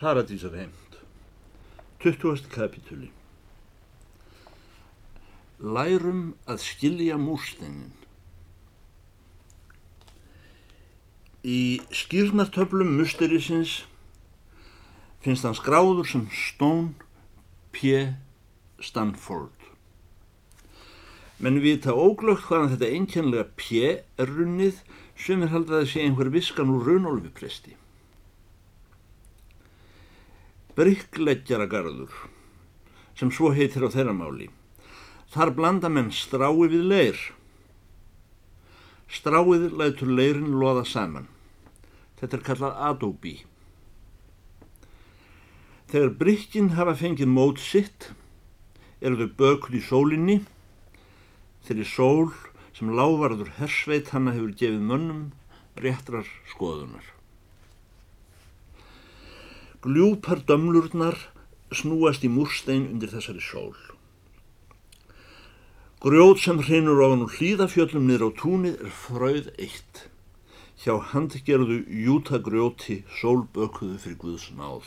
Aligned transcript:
Paradísar 0.00 0.54
heimt 0.56 0.94
20. 2.00 2.46
kapitúli 2.48 3.10
Lærum 5.60 6.22
að 6.48 6.62
skilja 6.64 7.18
múrsteinin 7.20 7.90
Í 11.44 11.84
skýrnartöflum 11.92 12.94
musterisins 12.96 13.74
finnst 15.26 15.44
hann 15.44 15.58
skráður 15.60 16.08
sem 16.08 16.24
Stone 16.32 16.96
P. 17.76 17.92
Stanford. 18.80 19.68
Menn 21.36 21.60
vita 21.60 21.92
óglögt 21.92 22.48
hvaðan 22.48 22.72
þetta 22.72 22.88
einkennlega 22.94 23.50
P. 23.52 23.84
er 24.16 24.32
runnið 24.32 24.80
sem 25.26 25.44
er 25.44 25.52
haldið 25.52 25.82
að 25.82 25.86
sé 25.92 26.08
einhver 26.08 26.32
viskan 26.32 26.72
úr 26.72 26.88
raunólfipresti. 26.88 27.76
Bryggleggjaragarður, 30.78 32.12
sem 33.18 33.32
svo 33.34 33.50
heitir 33.56 33.82
á 33.82 33.90
þeirra 33.90 34.14
máli. 34.14 34.46
Þar 35.34 35.50
blanda 35.56 35.90
menn 35.90 36.12
strái 36.14 36.54
við 36.70 36.86
leir. 36.92 37.18
Stráið 39.10 39.70
lætur 39.74 40.10
leirin 40.14 40.54
loða 40.62 40.84
saman. 40.86 41.26
Þetta 42.20 42.36
er 42.36 42.44
kallað 42.46 42.80
adobe. 42.90 43.34
Þegar 45.90 46.16
bryggjinn 46.22 46.74
hafa 46.78 46.94
fengið 46.94 47.30
mót 47.34 47.58
sitt, 47.58 48.12
eru 49.02 49.18
þau 49.18 49.30
bökuð 49.42 49.78
í 49.80 49.82
sólinni, 49.82 50.36
þeirri 51.66 51.86
sól 51.88 52.30
sem 52.76 52.92
lávarður 52.94 53.56
hersveit 53.58 54.14
hanna 54.14 54.36
hefur 54.36 54.54
gefið 54.54 54.84
mönnum 54.86 55.24
réttrar 55.82 56.28
skoðunar. 56.52 57.02
Gljúpar 59.80 60.42
dömlurnar 60.44 61.16
snúast 61.72 62.24
í 62.26 62.28
múrstein 62.28 62.82
undir 62.90 63.08
þessari 63.14 63.40
sól. 63.40 63.72
Grjót 66.04 66.42
sem 66.42 66.60
hreinur 66.60 67.00
ofan 67.06 67.24
úr 67.24 67.32
hlýðafjöllum 67.38 68.04
niður 68.04 68.26
á 68.28 68.30
túnið 68.42 68.76
er 68.84 68.92
fröð 68.92 69.48
eitt. 69.56 70.02
Hjá 70.84 70.98
handgerðu 71.14 71.78
jútagrjóti 72.04 72.98
sólbökuðu 73.22 73.96
fyrir 74.04 74.20
Guðs 74.20 74.46
náð. 74.58 74.84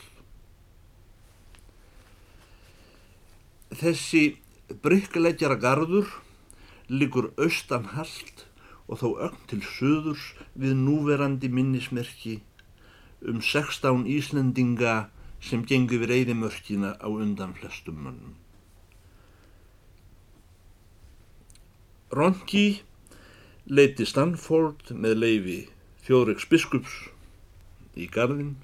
Þessi 3.73 4.23
bryggleggjara 4.85 5.57
gardur 5.57 6.19
liggur 6.85 7.31
austan 7.41 7.89
hald 7.97 8.45
og 8.85 9.02
þó 9.02 9.09
ögn 9.25 9.45
til 9.50 9.63
söðurs 9.73 10.31
við 10.53 10.78
núverandi 10.85 11.50
minnismerki 11.50 12.44
um 13.27 13.41
16 13.41 14.05
Íslendinga 14.09 14.95
sem 15.43 15.63
gengur 15.67 16.03
við 16.03 16.11
reyðimörkina 16.11 16.95
á 16.99 17.07
undan 17.07 17.53
flestum 17.57 17.99
mönnum. 18.03 18.35
Ronki 22.13 22.83
leiti 23.67 24.05
Stanford 24.05 24.91
með 24.91 25.17
leifi 25.23 25.59
Þjóðreiks 26.03 26.47
biskups 26.51 26.95
í 27.95 28.09
gardin 28.11 28.55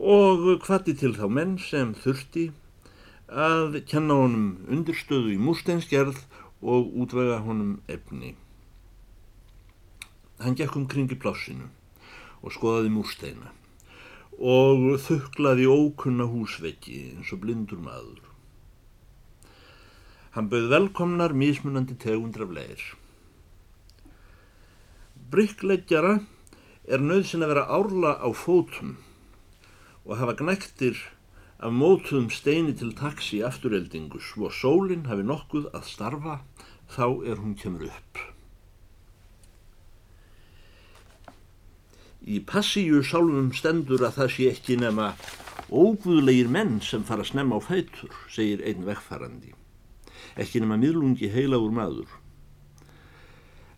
og 0.00 0.46
hvati 0.66 0.94
til 0.96 1.12
þá 1.16 1.26
menn 1.30 1.56
sem 1.62 1.94
þurfti 1.94 2.50
að 3.30 3.80
kenna 3.90 4.16
honum 4.22 4.46
undirstöðu 4.66 5.36
í 5.36 5.40
múrsteinsgerð 5.40 6.22
og 6.60 6.90
útvega 7.02 7.38
honum 7.44 7.76
efni. 7.88 8.34
Hann 10.40 10.56
gekk 10.58 10.78
um 10.80 10.88
kringi 10.90 11.18
plássinu 11.20 11.68
og 12.40 12.54
skoðaði 12.54 12.92
múrsteina 12.94 13.52
og 14.40 14.86
þuklaði 15.04 15.66
ókunna 15.68 16.24
húsveggi 16.24 16.96
eins 17.12 17.32
og 17.34 17.42
blindur 17.42 17.82
maður. 17.84 18.22
Hann 20.32 20.48
bauð 20.48 20.70
velkomnar 20.72 21.34
mismunandi 21.36 21.98
tegundra 22.00 22.46
af 22.48 22.54
leir. 22.56 22.82
Bryggleggjara 25.30 26.14
er 26.88 27.04
nöðsin 27.04 27.44
að 27.44 27.52
vera 27.52 27.68
árla 27.68 28.16
á 28.16 28.28
fótum 28.32 28.96
og 30.06 30.16
hafa 30.16 30.38
gnæktir 30.40 30.96
af 31.60 31.76
mótuðum 31.76 32.30
steini 32.32 32.72
til 32.72 32.94
taksi 32.96 33.42
afturreldingu 33.44 34.22
svo 34.24 34.48
sólinn 34.48 35.04
hafi 35.10 35.26
nokkuð 35.28 35.68
að 35.76 35.88
starfa 35.92 36.40
þá 36.96 37.06
er 37.28 37.42
hún 37.44 37.58
kemur 37.60 37.90
upp. 37.90 38.39
Í 42.20 42.40
passíu 42.44 43.00
sálfum 43.06 43.48
stendur 43.56 44.02
að 44.04 44.18
það 44.18 44.32
sé 44.34 44.48
ekki 44.52 44.76
nema 44.80 45.14
óguðlegir 45.70 46.50
menn 46.52 46.80
sem 46.84 47.04
fara 47.06 47.24
að 47.24 47.30
snemma 47.32 47.56
á 47.56 47.60
fætur, 47.64 48.12
segir 48.28 48.60
einn 48.66 48.84
vegfærandi. 48.84 49.54
Ekki 50.36 50.60
nema 50.60 50.76
miðlungi 50.80 51.30
heilagur 51.32 51.72
maður. 51.72 52.10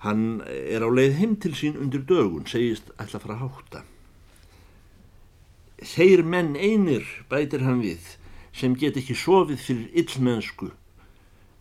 Hann 0.03 0.43
er 0.49 0.83
á 0.83 0.91
leið 0.91 1.19
heim 1.21 1.37
til 1.39 1.55
sín 1.55 1.79
undir 1.79 2.03
dögun, 2.03 2.49
segist 2.51 2.91
að 2.99 3.21
fara 3.23 3.37
að 3.37 3.45
hátta. 3.47 3.85
Þeir 5.83 6.25
menn 6.27 6.57
einir, 6.59 7.07
bætir 7.31 7.63
hann 7.63 7.83
við, 7.83 8.17
sem 8.51 8.75
get 8.79 8.99
ekki 8.99 9.15
sofið 9.19 9.63
fyrir 9.63 10.03
illmennsku 10.03 10.73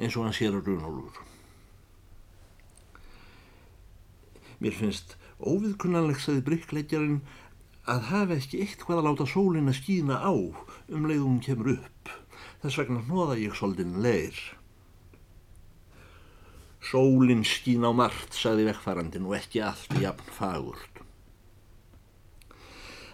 eins 0.02 0.18
og 0.18 0.26
hann 0.26 0.34
sér 0.34 0.58
á 0.58 0.60
raunhólur. 0.62 1.22
Mér 4.62 4.78
finnst 4.78 5.16
óviðkunnanlegt 5.48 6.24
saði 6.24 6.44
bryggleggjarinn 6.48 7.22
að 7.90 8.08
hafa 8.12 8.38
ekki 8.38 8.62
eitt 8.64 8.84
hvað 8.86 9.02
að 9.02 9.08
láta 9.10 9.28
sólinn 9.30 9.70
að 9.72 9.80
skína 9.80 10.20
á 10.22 10.34
um 10.34 11.08
leið 11.10 11.24
hún 11.26 11.40
kemur 11.44 11.74
upp. 11.78 12.12
Þess 12.62 12.78
vegna 12.78 13.04
hnoða 13.08 13.38
ég 13.42 13.56
soldin 13.58 14.00
leir. 14.04 14.38
Sólinn 16.82 17.44
skín 17.46 17.86
á 17.86 17.92
margt, 17.94 18.34
saði 18.34 18.68
vekkfarandin 18.70 19.28
og 19.30 19.38
ekki 19.38 19.62
allt 19.66 19.94
jafn 20.02 20.34
fagurt. 20.34 21.02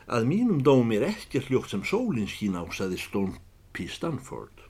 Að 0.07 0.27
mínum 0.27 0.61
dómi 0.63 0.99
er 0.99 1.09
ekki 1.09 1.41
hljótt 1.43 1.73
sem 1.73 1.83
sólinn 1.83 2.29
skín 2.31 2.55
á, 2.55 2.63
saði 2.71 2.99
Stone 2.99 3.35
P. 3.75 3.87
Stanford. 3.91 4.63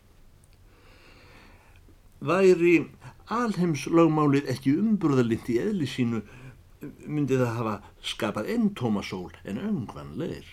Væri 2.25 2.87
alheims 3.29 3.85
lögmálið 3.85 4.49
ekki 4.49 4.73
umburðalind 4.81 5.49
í 5.53 5.59
eðli 5.61 5.89
sínu 5.89 6.23
myndi 6.81 7.37
það 7.39 7.53
hafa 7.57 7.75
skapað 8.05 8.49
enn 8.53 8.71
tómasól 8.77 9.33
en 9.47 9.59
öngvan 9.61 10.13
leir. 10.19 10.45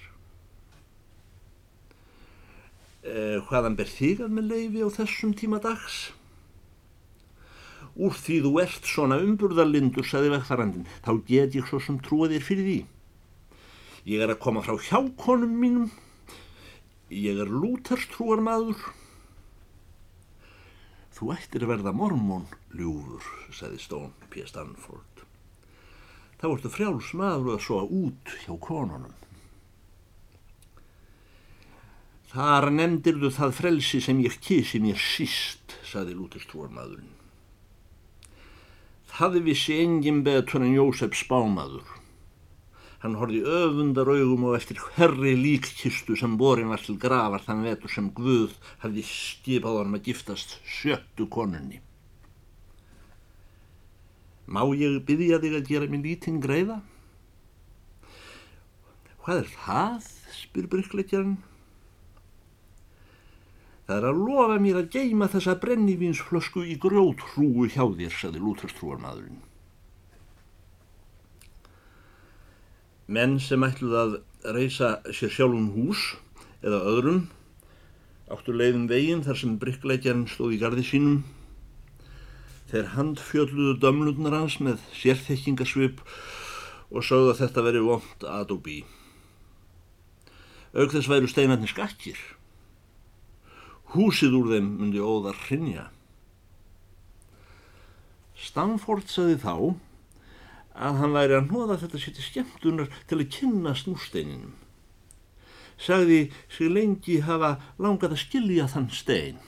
Eh, 3.05 3.41
hvaðan 3.51 3.77
ber 3.77 3.91
þig 3.91 4.23
að 4.25 4.33
með 4.33 4.53
leifi 4.55 4.85
á 4.85 4.89
þessum 4.97 5.35
tíma 5.37 5.61
dags? 5.61 6.15
Úr 7.95 8.17
því 8.17 8.39
þú 8.47 8.53
ert 8.63 8.89
svona 8.89 9.21
umburðarlindur, 9.23 10.07
saði 10.09 10.33
vegþarandin, 10.33 10.89
þá 11.05 11.13
get 11.29 11.55
ég 11.55 11.69
svo 11.69 11.79
sem 11.79 12.01
trúa 12.03 12.31
þér 12.33 12.47
fyrir 12.49 12.67
því. 12.67 12.81
Ég 14.09 14.25
er 14.25 14.33
að 14.33 14.41
koma 14.43 14.65
frá 14.65 14.75
hjákonum 14.89 15.55
mínum, 15.61 15.87
ég 17.13 17.39
er 17.45 17.53
lúterstrúar 17.53 18.43
maður. 18.43 18.81
Þú 21.15 21.31
ættir 21.37 21.63
að 21.63 21.77
verða 21.77 21.95
mormón, 21.95 22.49
ljúfur, 22.75 23.23
saði 23.55 23.79
Stone 23.85 24.33
P. 24.33 24.43
Stanford 24.49 25.14
þá 26.41 26.47
ertu 26.53 26.71
frjáls 26.73 27.13
maður 27.17 27.57
að 27.57 27.65
soa 27.67 27.85
út 27.85 28.35
hjá 28.45 28.55
konunum. 28.61 29.15
Þar 32.35 32.73
nefndir 32.75 33.21
þú 33.23 33.29
það 33.31 33.53
frelsi 33.61 34.01
sem 34.03 34.23
ég 34.25 34.41
kísi 34.43 34.81
mér 34.83 34.99
síst, 34.99 35.77
saði 35.87 36.17
lútistúarmadurinn. 36.19 37.13
Það 39.15 39.37
vissi 39.47 39.77
engin 39.79 40.25
betur 40.27 40.65
en 40.67 40.75
Jósef 40.75 41.15
spámaður. 41.15 41.87
Hann 43.05 43.15
horfi 43.21 43.45
öfundar 43.47 44.09
augum 44.11 44.49
og 44.49 44.57
eftir 44.59 44.81
herri 44.97 45.37
líkkistu 45.39 46.17
sem 46.19 46.35
borin 46.41 46.73
var 46.73 46.83
til 46.83 46.97
gravar 46.99 47.45
þann 47.47 47.63
vetur 47.63 47.93
sem 47.93 48.11
Guð 48.17 48.57
hafði 48.83 49.05
skipað 49.07 49.83
hann 49.85 49.99
að 50.01 50.09
giftast 50.09 50.57
sjöttu 50.67 51.29
konunni. 51.31 51.79
Má 54.45 54.61
ég 54.77 55.01
byggja 55.09 55.41
þig 55.41 55.57
að 55.57 55.71
gera 55.71 55.89
mér 55.89 56.05
lítinn 56.05 56.43
greiða? 56.43 56.83
Hvað 59.25 59.41
er 59.41 59.51
það? 59.65 60.11
spyr 60.35 60.67
bryggleikjarinn. 60.71 61.39
Það 63.85 63.97
er 63.97 64.07
að 64.09 64.21
lofa 64.27 64.59
mér 64.61 64.79
að 64.81 64.91
geima 64.95 65.29
þessa 65.33 65.55
brennivínsflösku 65.61 66.65
í 66.65 66.77
grjótrúu 66.81 67.67
hjá 67.69 67.85
þér, 67.85 68.13
saði 68.13 68.43
lúterstrúarmadurinn. 68.43 69.41
Menn 73.13 73.37
sem 73.43 73.65
ætluð 73.67 73.97
að 74.01 74.15
reysa 74.57 74.95
sér 75.13 75.33
sjálfum 75.33 75.73
hús 75.75 76.05
eða 76.65 76.81
öðrum 76.95 77.25
áttur 78.33 78.57
leiðum 78.57 78.87
veginn 78.89 79.25
þar 79.25 79.37
sem 79.37 79.59
bryggleikjarinn 79.61 80.29
stóð 80.33 80.55
í 80.57 80.61
gardi 80.63 80.85
sínum 80.87 81.19
Þeir 82.75 82.89
handfjölluðu 82.97 83.73
dömlundnar 83.79 84.35
hans 84.35 84.57
með 84.59 84.81
sérþekkingasvip 84.99 86.01
og 86.91 87.05
sögðu 87.07 87.29
að 87.31 87.43
þetta 87.45 87.63
veri 87.63 87.83
vond 87.87 88.25
að 88.27 88.55
og 88.57 88.65
bí. 88.65 88.79
Auk 90.75 90.91
þess 90.91 91.07
væru 91.13 91.31
steinarnir 91.31 91.71
skakkir. 91.71 92.19
Húsið 93.95 94.35
úr 94.41 94.51
þeim 94.57 94.73
myndi 94.81 94.99
óðar 94.99 95.39
hrinja. 95.45 95.87
Stanford 98.35 99.07
saði 99.07 99.39
þá 99.39 99.55
að 100.75 100.99
hann 100.99 101.15
væri 101.15 101.39
að 101.39 101.51
hnoða 101.53 101.79
þetta 101.85 102.03
sétti 102.03 102.27
skemmtunar 102.27 102.91
til 103.07 103.21
að 103.21 103.31
kynna 103.39 103.79
snústeininum. 103.79 104.59
Sagði 105.79 106.25
sig 106.51 106.75
lengi 106.75 107.21
hafa 107.23 107.55
langað 107.79 108.19
að 108.19 108.25
skilja 108.27 108.67
þann 108.75 108.91
stein. 108.91 109.39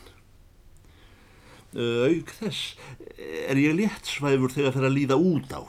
Auk 1.76 2.30
þess 2.38 2.76
er 3.20 3.58
ég 3.60 3.76
léttsvæfur 3.76 4.54
þegar 4.54 4.72
það 4.72 4.82
er 4.82 4.88
að 4.88 4.96
líða 4.96 5.18
út 5.20 5.52
á 5.52 5.60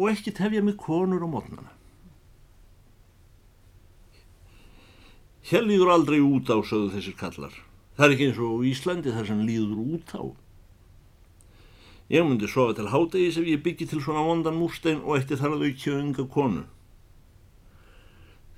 og 0.00 0.08
ekki 0.08 0.32
tefja 0.32 0.62
mig 0.64 0.78
konur 0.80 1.26
og 1.26 1.32
mótnana. 1.34 1.74
Hér 5.50 5.66
líður 5.66 5.90
aldrei 5.92 6.20
út 6.24 6.48
á, 6.48 6.56
sögðu 6.64 6.94
þessir 6.94 7.16
kallar. 7.20 7.52
Það 7.98 8.06
er 8.06 8.14
ekki 8.14 8.28
eins 8.30 8.40
og 8.46 8.64
Íslandi 8.70 9.12
þar 9.12 9.28
sem 9.28 9.42
líður 9.44 9.82
út 9.82 10.14
á. 10.16 10.22
Ég 12.10 12.24
myndi 12.26 12.48
sofa 12.50 12.78
til 12.78 12.88
hádegis 12.90 13.38
ef 13.38 13.48
ég 13.50 13.62
byggi 13.64 13.90
til 13.90 14.00
svona 14.00 14.24
vondan 14.24 14.56
múrstein 14.56 15.02
og 15.04 15.18
eftir 15.18 15.40
þar 15.40 15.58
að 15.58 15.66
aukja 15.68 15.98
unga 15.98 16.24
konu. 16.32 16.64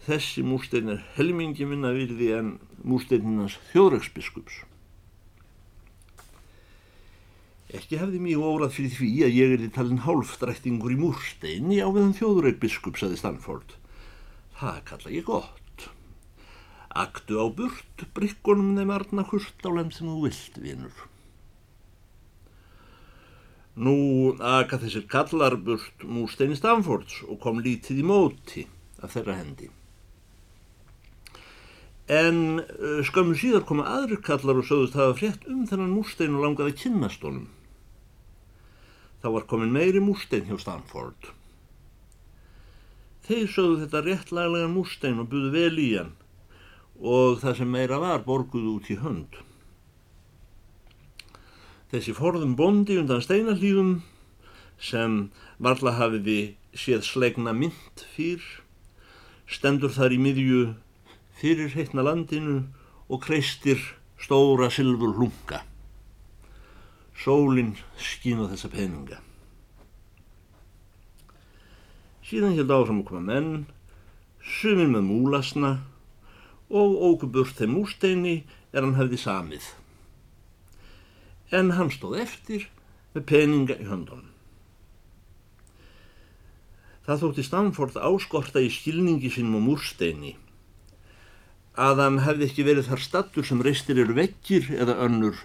Þessi 0.06 0.44
múrstein 0.46 0.94
er 0.94 1.02
helmingi 1.16 1.66
minna 1.66 1.90
virði 1.96 2.32
en 2.38 2.54
múrsteininans 2.82 3.58
þjóðræksbiskups. 3.72 4.62
Ekki 7.72 7.96
hefði 7.96 8.18
mjög 8.20 8.42
órað 8.44 8.74
fyrir 8.76 8.92
því 8.98 9.10
að 9.24 9.36
ég 9.38 9.52
er 9.54 9.62
í 9.64 9.70
talin 9.72 10.02
hálfdræktingur 10.04 10.92
í 10.92 10.98
múrsteini 11.00 11.78
á 11.80 11.88
viðan 11.88 12.12
þjóðrækbiskup, 12.18 12.98
saði 13.00 13.16
Stanford. 13.16 13.78
Það 14.58 14.80
kalla 14.90 15.12
ég 15.14 15.24
gott. 15.24 15.86
Aktu 16.92 17.40
á 17.40 17.48
burt, 17.48 18.04
brikkonum 18.12 18.74
þeim 18.76 18.92
arna 18.92 19.24
hurt 19.30 19.64
á 19.64 19.70
lem 19.72 19.88
sem 19.88 20.10
þú 20.10 20.26
vilt, 20.26 20.58
vinur. 20.60 20.98
Nú 23.72 23.94
aka 24.36 24.76
þessir 24.82 25.06
kallar 25.08 25.56
burt 25.56 26.04
múrsteini 26.04 26.58
Stanfords 26.58 27.22
og 27.24 27.40
kom 27.40 27.62
lítið 27.64 28.02
í 28.02 28.04
móti 28.04 28.66
af 29.00 29.16
þeirra 29.16 29.38
hendi. 29.38 29.70
En 32.12 32.60
uh, 32.60 33.00
skömmu 33.00 33.32
síðar 33.40 33.64
koma 33.64 33.88
aðri 33.88 34.20
kallar 34.20 34.60
og 34.60 34.68
sögðust 34.68 35.00
hafa 35.00 35.16
frétt 35.16 35.48
um 35.48 35.64
þennan 35.64 35.96
múrstein 35.96 36.36
og 36.36 36.44
langaði 36.44 36.76
kynnast 36.84 37.24
honum. 37.24 37.48
Þá 39.22 39.28
var 39.36 39.46
komin 39.46 39.70
meiri 39.70 40.00
múrstein 40.02 40.48
hjá 40.48 40.56
Stanford. 40.58 41.30
Þeir 43.22 43.46
sögðu 43.54 43.76
þetta 43.84 44.02
réttlæglega 44.02 44.70
múrstein 44.72 45.22
og 45.22 45.30
buðu 45.30 45.52
vel 45.54 45.78
í 45.78 45.92
hann 45.94 46.10
og 47.02 47.38
það 47.42 47.56
sem 47.58 47.70
meira 47.70 47.98
var 48.02 48.22
borguð 48.26 48.66
út 48.76 48.90
í 48.90 48.96
hönd. 48.98 49.38
Þessi 51.90 52.14
forðum 52.16 52.54
bondi 52.58 52.98
undan 52.98 53.22
steinallífum 53.22 53.96
sem 54.82 55.16
varla 55.62 55.94
hafiði 55.98 56.54
séð 56.74 57.02
slegna 57.06 57.54
mynd 57.54 58.06
fyrr, 58.14 58.44
stendur 59.46 59.92
þar 59.94 60.14
í 60.16 60.22
miðju 60.22 60.62
fyrir 61.38 61.74
heitna 61.74 62.06
landinu 62.06 62.62
og 63.10 63.22
kreistir 63.26 63.82
stóra 64.18 64.70
sylfur 64.70 65.14
hlunga. 65.18 65.62
Sólinn 67.22 67.76
skínu 68.02 68.48
þessa 68.50 68.70
peninga. 68.72 69.20
Síðan 72.26 72.56
held 72.56 72.72
áfram 72.74 73.02
að 73.04 73.08
koma 73.12 73.22
menn, 73.28 73.52
sumir 74.42 74.90
með 74.90 75.06
múlasna 75.06 75.72
og 76.72 76.96
ógu 76.98 77.28
burt 77.30 77.54
þeim 77.60 77.76
úrsteini 77.82 78.34
er 78.72 78.82
hann 78.82 78.96
hefði 78.98 79.20
samið. 79.22 79.68
En 81.54 81.74
hann 81.76 81.92
stóð 81.94 82.18
eftir 82.24 82.66
með 83.14 83.26
peninga 83.30 83.78
í 83.78 83.86
höndunum. 83.86 84.32
Það 87.06 87.22
þótti 87.22 87.46
Stamford 87.46 88.02
áskorta 88.02 88.62
í 88.62 88.70
skilningi 88.70 89.30
sínum 89.30 89.58
á 89.58 89.66
múrsteini 89.68 90.36
að 91.78 92.02
hann 92.02 92.20
hefði 92.26 92.50
ekki 92.50 92.66
verið 92.66 92.90
þar 92.90 93.06
stattur 93.06 93.46
sem 93.46 93.62
reistir 93.64 93.98
eru 94.02 94.14
vekkir 94.18 94.68
eða 94.74 94.98
önnur 95.06 95.38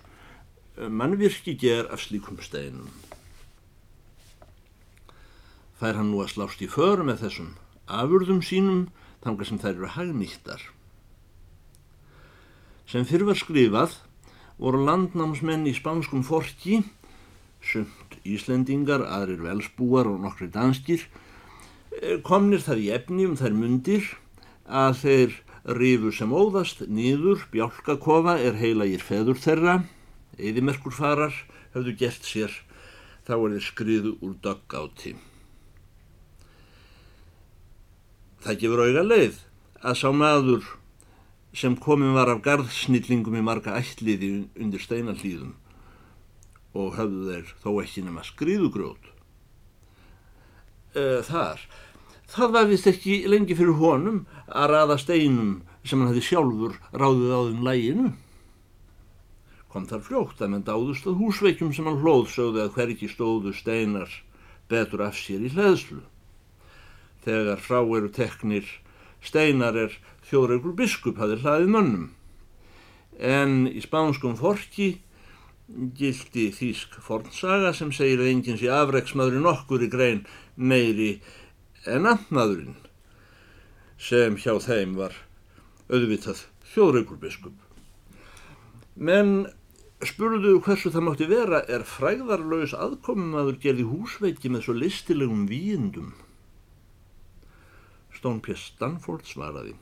mannvirki 0.77 1.57
ger 1.57 1.89
af 1.91 2.01
slíkum 2.05 2.39
steinum. 2.41 2.89
Fær 5.77 5.97
hann 5.97 6.11
nú 6.11 6.21
að 6.23 6.33
slást 6.33 6.61
í 6.61 6.69
för 6.69 7.03
með 7.05 7.25
þessum 7.25 7.53
afurðum 7.87 8.41
sínum 8.45 8.87
þanga 9.23 9.47
sem 9.47 9.61
þær 9.61 9.73
eru 9.75 9.89
hagnýttar. 9.93 10.61
Sem 12.87 13.05
fyrr 13.05 13.27
var 13.27 13.37
skrifað 13.37 13.97
voru 14.57 14.81
landnámsmenn 14.85 15.67
í 15.69 15.73
spánskum 15.77 16.23
forki, 16.25 16.81
sumt 17.61 18.17
Íslendingar, 18.25 19.03
aðrir 19.05 19.43
velsbúar 19.45 20.09
og 20.09 20.21
nokkri 20.23 20.47
danskir, 20.53 21.03
eh, 22.01 22.17
komnir 22.23 22.63
það 22.63 22.81
í 22.85 22.87
efni 22.95 23.27
um 23.27 23.35
þær 23.37 23.53
mundir 23.53 24.07
að 24.65 24.93
þeir 25.03 25.35
rifu 25.77 26.11
sem 26.11 26.31
óðast 26.31 26.87
nýður 26.87 27.45
bjálkakofa 27.51 28.39
er 28.39 28.55
heilagir 28.55 29.03
feður 29.03 29.35
þeirra, 29.35 29.83
eðimerkur 30.37 30.95
farar 30.95 31.35
höfðu 31.73 31.95
gert 31.99 32.25
sér, 32.25 32.53
þá 33.27 33.33
er 33.37 33.57
þeir 33.57 33.65
skriðu 33.67 34.15
úr 34.23 34.35
döggáti. 34.43 35.15
Það 38.45 38.59
gefur 38.61 38.83
auga 38.85 39.03
leið 39.03 39.39
að 39.81 39.97
sá 39.99 40.09
maður 40.13 40.67
sem 41.57 41.75
komin 41.81 42.13
var 42.13 42.29
af 42.31 42.43
garðsnillingum 42.45 43.37
í 43.39 43.43
marga 43.45 43.77
ætliði 43.79 44.29
undir 44.59 44.83
steinallíðum 44.83 45.55
og 46.77 46.97
höfðu 46.97 47.23
þeir 47.31 47.53
þó 47.63 47.69
ekki 47.81 48.03
nema 48.05 48.25
skriðugrjót. 48.27 49.09
E, 50.93 51.03
þar, 51.25 51.63
það 52.29 52.53
var 52.53 52.69
vist 52.69 52.89
ekki 52.89 53.23
lengi 53.29 53.57
fyrir 53.57 53.79
honum 53.81 54.23
að 54.47 54.69
raða 54.73 54.99
steinum 55.01 55.57
sem 55.87 55.99
hann 56.01 56.11
hefði 56.11 56.25
sjálfur 56.27 56.77
ráðið 56.93 57.33
á 57.33 57.39
þeim 57.47 57.65
læginu. 57.65 58.13
Kom 59.77 59.85
þar 59.85 59.99
fljótt 60.01 60.39
að 60.41 60.49
menn 60.49 60.63
dáðust 60.65 61.05
að 61.05 61.19
húsveikjum 61.21 61.69
sem 61.69 61.85
hann 61.85 61.99
hlóð 62.01 62.31
sögði 62.33 62.63
að 62.63 62.71
hverki 62.73 63.07
stóðu 63.11 63.51
steinar 63.53 64.09
betur 64.71 65.03
af 65.05 65.19
sér 65.21 65.43
í 65.45 65.51
hlæðslu. 65.53 65.99
Þegar 67.21 67.59
frá 67.61 67.77
eru 67.83 68.09
teknir 68.09 68.71
steinar 69.21 69.77
er 69.77 69.93
þjóðregur 70.25 70.73
biskup 70.79 71.21
hafi 71.21 71.37
hlaðið 71.43 71.69
mönnum. 71.75 72.07
En 73.21 73.67
í 73.69 73.83
spánskum 73.85 74.33
forki 74.39 74.87
gildi 75.99 76.47
þýsk 76.57 76.97
fornsaga 77.05 77.69
sem 77.77 77.93
segir 77.93 78.25
að 78.25 78.31
enginn 78.31 78.57
sé 78.57 78.73
afreiksmaðurinn 78.73 79.45
okkur 79.53 79.85
í 79.85 79.91
grein 79.93 80.23
meiri 80.55 81.19
en 81.85 82.09
andmaðurinn 82.15 82.81
sem 84.01 84.41
hjá 84.41 84.57
þeim 84.57 84.97
var 84.97 85.13
auðvitað 85.93 86.47
þjóðregur 86.73 87.21
biskup. 87.21 87.53
Menn 88.97 89.45
spurðu 90.05 90.59
hversu 90.61 90.91
það 90.93 91.05
mátti 91.07 91.25
vera 91.29 91.63
er 91.65 91.81
fræðarlaus 91.87 92.75
aðkomum 92.77 93.33
aður 93.39 93.55
gerði 93.63 93.87
húsveiki 93.89 94.51
með 94.53 94.67
svo 94.67 94.75
listilegum 94.77 95.47
víindum. 95.49 96.11
Stone 98.13 98.41
P. 98.45 98.53
Stanford 98.57 99.25
svaraði 99.29 99.73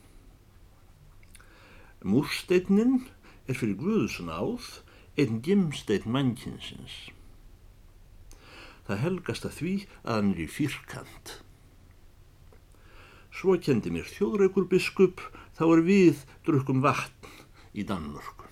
Múrsteinin 2.06 3.08
er 3.50 3.58
fyrir 3.60 3.80
Guðsnáð 3.82 4.70
einn 5.20 5.42
gimsteinn 5.44 6.08
mannkinsins. 6.12 6.96
Það 8.86 9.02
helgast 9.02 9.48
að 9.50 9.58
því 9.60 9.74
að 10.04 10.20
hann 10.20 10.32
er 10.36 10.42
í 10.46 10.48
fyrkant. 10.52 11.36
Svo 13.36 13.58
kendi 13.60 13.92
mér 13.92 14.08
þjóðreikur 14.08 14.70
biskup 14.72 15.24
þá 15.58 15.66
er 15.72 15.86
við 15.88 16.26
drukum 16.46 16.84
vatn 16.86 17.40
í 17.74 17.84
Danmörku. 17.88 18.45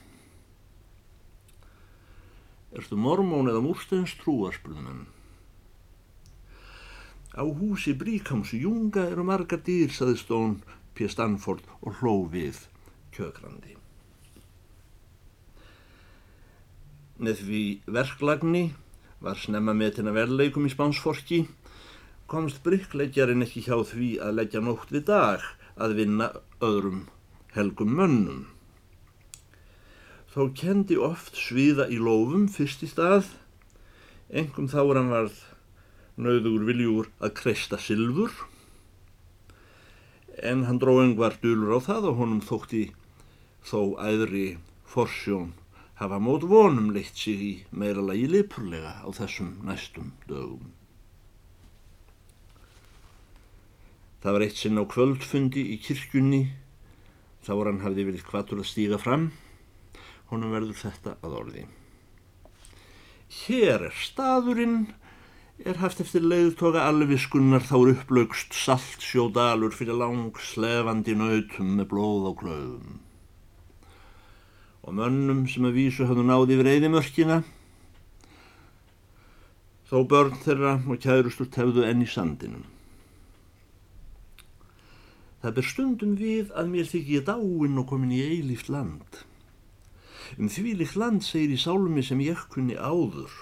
Erstu 2.73 2.97
mormón 2.97 3.51
eða 3.51 3.61
múrsteins 3.61 4.15
trúarsplunan? 4.17 5.05
Á 7.37 7.45
húsi 7.45 7.93
Bríkamsu 7.93 8.57
Junga 8.61 9.07
eru 9.09 9.25
margar 9.25 9.61
dýr, 9.65 9.93
saði 9.93 10.17
Stón 10.17 10.59
P. 10.93 11.05
Stanford 11.09 11.65
og 11.81 12.01
hló 12.01 12.15
við 12.29 12.65
kjökrandi. 13.13 13.77
Með 17.21 17.43
því 17.45 17.63
verklagni 17.97 18.63
var 19.21 19.37
snemma 19.37 19.73
metin 19.77 20.09
að 20.09 20.17
verleikum 20.21 20.65
í 20.65 20.73
spánsforki 20.73 21.43
komst 22.29 22.63
bryggleggjarinn 22.65 23.45
ekki 23.45 23.67
hjá 23.67 23.77
því 23.85 24.09
að 24.17 24.37
leggja 24.39 24.63
nótt 24.65 24.89
við 24.93 25.05
dag 25.11 25.45
að 25.77 25.97
vinna 26.01 26.31
öðrum 26.65 27.05
helgum 27.53 27.93
mönnum. 27.99 28.45
Þó 30.33 30.47
kendi 30.57 30.97
oft 30.97 31.37
sviða 31.37 31.85
í 31.93 31.99
lofum 32.01 32.47
fyrst 32.49 32.81
í 32.81 32.89
stað, 32.89 33.27
engum 34.33 34.65
þá 34.71 34.79
er 34.81 34.97
hann 34.97 35.11
varð 35.13 35.41
nauður 36.17 36.65
viljúr 36.65 37.09
að 37.21 37.35
kreista 37.37 37.77
sylfur 37.77 38.33
en 40.41 40.65
hann 40.65 40.79
dróðing 40.81 41.13
var 41.17 41.37
dúlur 41.41 41.77
á 41.77 41.79
það 41.85 42.07
og 42.09 42.17
honum 42.21 42.41
þótti 42.41 42.83
þó 43.65 43.93
æðri 44.01 44.57
forsjón 44.89 45.53
hafa 46.01 46.19
mót 46.19 46.45
vonum 46.49 46.89
leitt 46.95 47.17
sig 47.17 47.41
í 47.41 47.53
meira 47.69 48.01
lagi 48.01 48.25
lipurlega 48.27 48.95
á 49.05 49.09
þessum 49.13 49.53
næstum 49.67 50.11
dögum. 50.27 50.73
Það 54.23 54.33
var 54.33 54.45
eitt 54.45 54.57
sinn 54.57 54.79
á 54.79 54.83
kvöldfundi 54.87 55.63
í 55.75 55.77
kirkjunni, 55.83 56.43
þá 57.43 57.51
var 57.59 57.69
hann 57.69 57.83
hafði 57.83 58.07
verið 58.09 58.27
hvatur 58.29 58.61
að 58.63 58.69
stíga 58.71 58.99
fram, 58.99 59.31
honum 60.31 60.53
verður 60.55 60.79
þetta 60.79 61.15
að 61.23 61.37
orði. 61.39 61.63
Hér 63.33 63.87
er 63.89 63.95
staðurinn, 63.97 64.93
er 65.63 65.79
haft 65.81 66.01
eftir 66.03 66.25
leiðtoga 66.25 66.83
alviskunnar 66.89 67.65
þá 67.65 67.75
upplaugst 67.93 68.53
saltsjódalur 68.57 69.73
fyrir 69.73 69.97
lang 69.97 70.37
slefandi 70.37 71.15
nautum 71.17 71.73
með 71.79 71.89
blóð 71.93 72.29
á 72.29 72.31
klöðum. 72.41 73.01
Og 74.83 74.95
mönnum 74.99 75.45
sem 75.47 75.65
að 75.65 75.77
vísu 75.79 76.07
hafðu 76.07 76.27
náði 76.27 76.57
yfir 76.57 76.71
eðimörkina, 76.75 77.41
þó 79.89 79.97
börn 80.09 80.39
þeirra 80.43 80.77
og 80.83 81.01
kærustur 81.01 81.49
tefðu 81.53 81.87
enn 81.87 82.03
í 82.03 82.09
sandinum. 82.09 82.65
Það 85.43 85.55
ber 85.57 85.67
stundum 85.67 86.15
við 86.15 86.51
að 86.55 86.69
mér 86.71 86.87
þykir 86.87 87.17
ég 87.17 87.27
dáinn 87.27 87.79
og 87.81 87.87
komin 87.89 88.13
í 88.15 88.21
eilíft 88.23 88.69
land. 88.71 89.23
Um 90.37 90.49
þvílikt 90.49 90.95
land 90.97 91.21
segir 91.25 91.53
í 91.53 91.59
sálmi 91.61 92.01
sem 92.05 92.21
ég 92.23 92.39
kunni 92.53 92.73
áður 92.73 93.33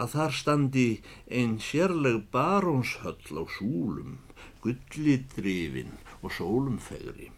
að 0.00 0.14
þar 0.14 0.36
standi 0.36 0.86
einn 1.28 1.58
sérleg 1.60 2.22
barónshöll 2.32 3.36
á 3.36 3.44
súlum, 3.56 4.16
gullidrifin 4.64 5.98
og 6.22 6.32
sólumfegri. 6.32 7.28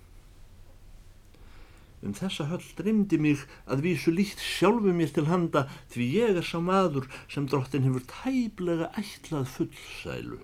Um 2.03 2.15
þessa 2.19 2.47
höll 2.51 2.69
dreymdi 2.79 3.19
mig 3.19 3.43
að 3.67 3.83
vísu 3.89 4.15
líkt 4.15 4.43
sjálfu 4.43 4.95
mér 4.95 5.11
til 5.15 5.27
handa 5.31 5.67
því 5.91 6.09
ég 6.21 6.39
er 6.39 6.47
sá 6.47 6.59
maður 6.63 7.11
sem 7.27 7.47
drottin 7.51 7.87
hefur 7.87 8.07
tæblega 8.15 8.91
ætlað 8.99 9.51
fullsælu 9.57 10.41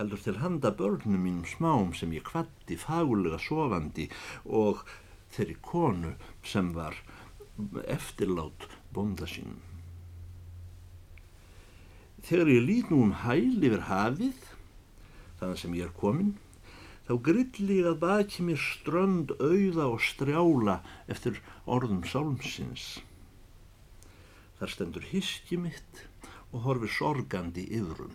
heldur 0.00 0.22
til 0.24 0.38
handa 0.40 0.70
börnum 0.72 1.20
mínum 1.20 1.44
smám 1.44 1.90
sem 1.92 2.12
ég 2.16 2.24
kvatti 2.24 2.78
fagulega 2.80 3.38
sofandi 3.42 4.06
og 4.60 4.80
þeirri 5.34 5.56
konu 5.62 6.14
sem 6.46 6.72
var 6.74 6.96
eftirlát 7.86 8.66
bonda 8.94 9.28
sínum. 9.28 9.60
Þegar 12.20 12.52
ég 12.52 12.64
lít 12.66 12.90
nú 12.92 13.00
um 13.06 13.12
hæl 13.22 13.64
yfir 13.64 13.84
hafið, 13.88 14.40
þannig 15.40 15.60
sem 15.60 15.76
ég 15.78 15.88
er 15.88 15.94
komin, 15.96 16.34
þá 17.08 17.14
grilli 17.26 17.78
ég 17.80 17.88
að 17.90 18.00
baki 18.02 18.44
mér 18.46 18.60
strönd 18.60 19.32
auða 19.40 19.86
og 19.94 20.02
strjála 20.04 20.80
eftir 21.10 21.40
orðum 21.64 22.02
sálmsins. 22.04 23.00
Þar 24.60 24.74
stendur 24.74 25.06
hiski 25.08 25.56
mitt 25.56 26.04
og 26.50 26.66
horfir 26.66 26.92
sorgandi 26.92 27.64
yfirum. 27.70 28.12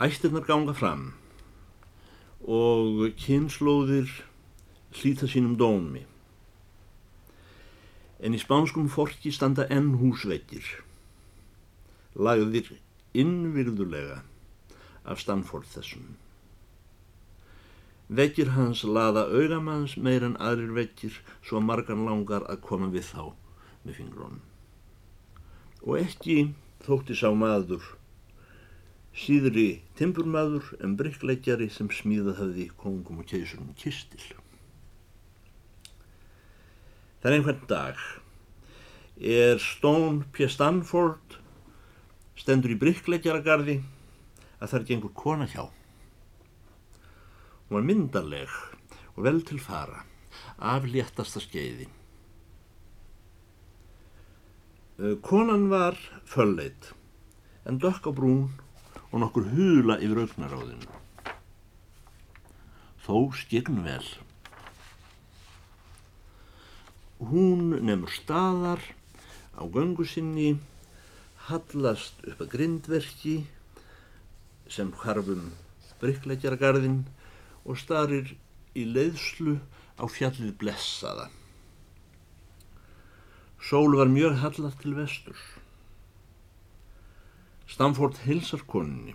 Ættirnar 0.00 0.44
ganga 0.48 0.72
fram 0.76 1.10
og 2.44 3.10
kynnslóðir 3.20 4.08
hlýta 4.96 5.28
sínum 5.28 5.56
dómi. 5.60 6.06
En 8.20 8.36
í 8.36 8.40
spánskum 8.40 8.88
forki 8.92 9.32
standa 9.32 9.66
enn 9.72 9.94
húsveittir, 10.00 10.64
lagðir 12.16 12.74
innvirðulega 13.16 14.22
af 15.04 15.20
Stanford 15.20 15.68
þessum. 15.72 16.16
Vekkir 18.10 18.56
hans 18.56 18.82
laða 18.82 19.28
augamanns 19.30 19.94
meir 19.96 20.24
en 20.26 20.36
aðrir 20.42 20.72
vekkir 20.74 21.20
svo 21.46 21.60
margan 21.62 22.04
langar 22.08 22.42
að 22.50 22.64
koma 22.66 22.90
við 22.90 23.06
þá 23.12 23.30
með 23.84 24.00
fingrónum. 24.00 24.42
Og 25.86 26.00
ekki 26.00 26.50
þótti 26.84 27.16
sá 27.16 27.30
maður 27.30 27.86
síðri 29.20 29.82
timburmaður 29.98 30.70
en 30.80 30.96
bryggleikjari 30.96 31.68
sem 31.72 31.90
smíðað 31.92 32.38
hafði 32.40 32.66
kongum 32.80 33.20
og 33.20 33.28
keisurinn 33.28 33.74
kistil. 33.78 34.22
Það 37.20 37.28
er 37.28 37.36
einhvern 37.36 37.66
dag 37.68 38.00
er 39.20 39.60
Stone 39.60 40.24
P. 40.32 40.48
Stanford 40.48 41.36
stendur 42.40 42.72
í 42.72 42.78
bryggleikjaragarði 42.80 43.76
að 44.60 44.72
þar 44.72 44.86
gengur 44.88 45.12
kona 45.16 45.48
hjá. 45.50 45.66
Hún 47.68 47.76
var 47.76 47.84
myndarleg 47.86 48.54
og 49.12 49.24
vel 49.26 49.42
til 49.44 49.60
fara, 49.60 50.06
afléttasta 50.56 51.42
skeiði. 51.44 51.90
Konan 55.24 55.68
var 55.68 56.00
fölleit 56.28 56.90
en 57.68 57.78
dökk 57.80 58.08
á 58.08 58.12
brún 58.16 58.48
og 59.10 59.22
nokkur 59.22 59.46
hula 59.52 59.98
yfir 59.98 60.22
augnaráðinu. 60.24 60.98
Þó 63.04 63.16
skegn 63.34 63.82
vel. 63.86 64.06
Hún 67.20 67.74
nefnur 67.84 68.12
staðar 68.14 68.82
á 69.58 69.62
göngu 69.66 70.06
sinni, 70.08 70.54
hallast 71.50 72.22
upp 72.24 72.44
að 72.44 72.52
grindverki 72.54 73.34
sem 74.70 74.92
harfum 75.02 75.50
bryggleikjaragarðin 76.00 77.02
og 77.66 77.80
starir 77.80 78.30
í 78.78 78.86
leiðslu 78.86 79.58
á 80.00 80.04
fjallið 80.08 80.54
blessaða. 80.62 81.28
Sól 83.60 83.98
var 83.98 84.08
mjög 84.08 84.38
hallast 84.40 84.80
til 84.80 84.94
vestur. 84.96 85.36
Stamford 87.70 88.16
hilsar 88.26 88.64
koninni. 88.66 89.12